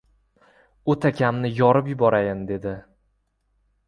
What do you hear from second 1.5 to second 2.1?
yorib